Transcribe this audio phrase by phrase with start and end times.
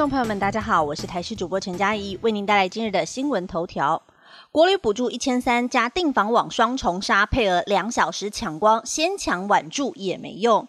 [0.00, 4.02] 众朋友们，大家好，我是台视主播陈佳怡，为您带来今日的新闻头条。
[4.50, 10.66] 国旅补助一千三加订房网双重杀，配额两小时抢光，先抢晚住也没用。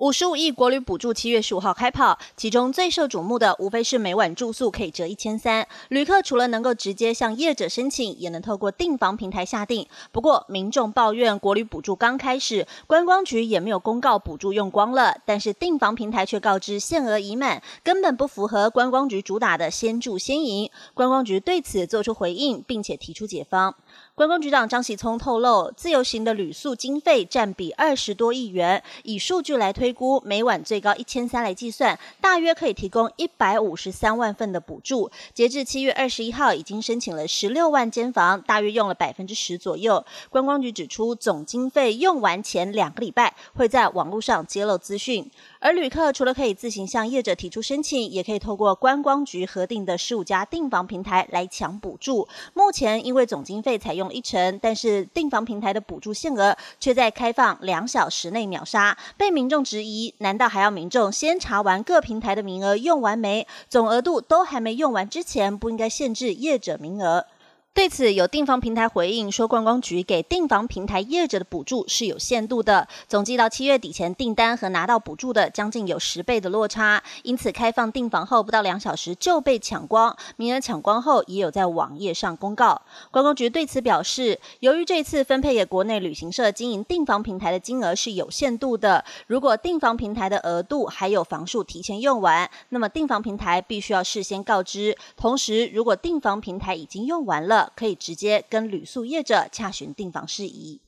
[0.00, 5.68] 五十五亿国旅补助七月十五号开跑，其中最受瞩目的无非是每晚住宿可以折一千三。
[5.90, 9.86] 旅客除了能够直接向业者申请，也能透过订房平台下订。
[10.10, 20.70] 不过，民众抱怨国旅补助刚开始，观光局也没有公告补助用光了，但是订房平台却告知限额已满，根本不符合观光局主打的先住先赢。
[20.94, 23.74] 观光局对此做出回应，并且提出解方。
[24.20, 35.10] 观光局长张喜聪透露，自由行的旅宿经费占比二十多亿元，以数据来推估，每晚最高一千三来计算，大约可以提供一百五十三万份的补助。
[35.32, 40.04] 截至七月二十一号，已经申请了十六万间房，大约用了百分之十左右。
[40.28, 45.30] 观光局指出，总经费用完前两个礼拜会在网络上揭露资讯。
[45.62, 52.26] 而旅客除了可以自行向业者提出申请，也可以透过观光局核定的十五家订房平台来抢补助。
[52.54, 67.26] 目前因为总经费采用一成，但是订房平台的补助限额却在开放两小时内秒杀，被民众质疑：难道还要民众先查完各平台的名额用完没，总额度都还没用完之前，不应该限制业者名额？
[67.72, 82.82] 对此，有订房平台回应说，观光局给订房平台业者的补助是有限度的，总计到七月底前订单和拿到补助的将近有十倍的落差，因此开放订房后不到两小时就被抢光，名额抢光后也有在网页上公告。
[83.12, 94.98] 观光局对此表示，由于这次分配给国内旅行社经营订房平台的金额是有限度的，如果订房平台的额度还有房数提前用完，那么订房平台必须要事先告知。
[95.16, 100.80] 同时，如果订房平台已经用完了，可以直接跟旅宿业者洽询订房事宜。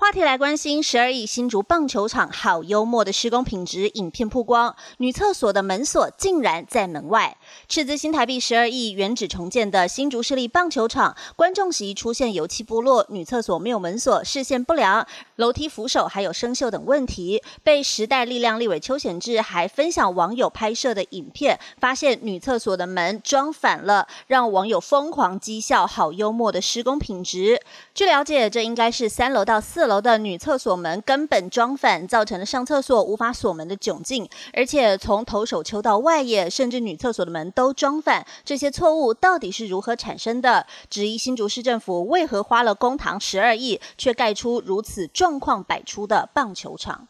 [0.00, 7.36] 话题来关心，十二亿新竹棒球场好幽默的施工品质，影片曝光，女厕所的门锁竟然在门外。
[7.68, 27.60] 斥资新台币十二亿原址重建的新竹市立棒球场，观众席出现油漆剥落，女厕所没有门锁，视线不良，楼梯扶手还有生锈等问题，被时代力量立委邱显志还分享网友拍摄的影片，发现女厕所的门装反了，让网友疯狂讥笑，好幽默的施工品质。
[27.94, 34.28] 据了解，这应该是三楼到四楼楼的女厕所门根本装反，造成了上厕所无法锁门的窘境。
[34.52, 40.64] 而且从投手丘到外野，甚至女厕所的门都装反，这些错误到底是如何产生的？
[40.88, 47.08] 质疑新竹市政府为何花了公堂十二亿，却盖出如此状况百出的棒球场？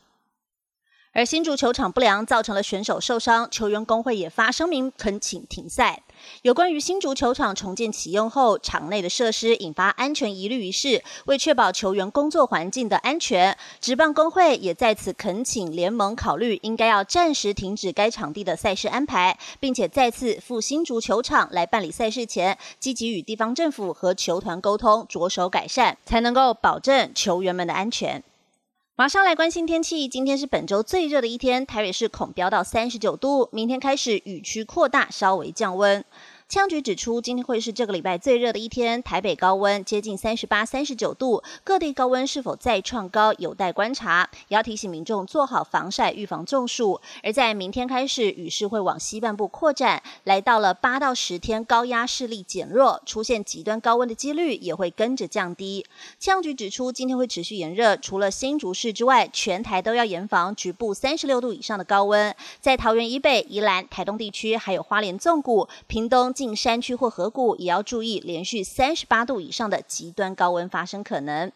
[1.12, 6.04] 而新竹球场不良造成了选手受伤，球员工会也发声明恳请停赛。
[6.42, 28.22] 有关于新竹球场重建启用后，场内的设施引发安全疑虑一事，为确保球员工作环境的安全，职棒工会也在此恳请联盟考虑，应该要暂时停止该场地的赛事安排，并且再次赴新竹球场来办理赛事前，积极与地方政府和球团沟通，着手改善，才能够保证球员们的安全。
[28.96, 36.04] 马上来关心天气，今天是本周最热的一天，台北市恐飙到三十九度，明天开始雨区扩大，稍微降温。
[36.50, 44.28] 气象局指出，今天会是这个礼拜最热的一天，台北高温接近三十八、三十九度，各地高温是否再创高有待观察。
[44.48, 47.00] 也要提醒民众做好防晒，预防中暑。
[47.22, 55.86] 而在明天开始，雨势会往西半部扩展，来到了八到十天，高压势力减弱，出现极端高温的几率也会跟着降低。
[56.18, 62.34] 气象局指出，今天会持续炎热，除了新竹市之外，全台都要严防局部三十六度以上的高温。
[62.60, 66.34] 在桃园以北、宜兰、台东地区，还有花莲纵谷、屏东。
[66.40, 71.52] 进山区或河谷也要注意，连续三十八度以上的极端高温发生可能。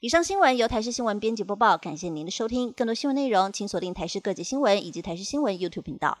[0.00, 2.70] 以上新闻由台视新闻编辑播报，感谢您的收听。
[2.72, 6.18] 更多新闻内容，请锁定台视各界新闻以及台视新闻 YouTube 频道。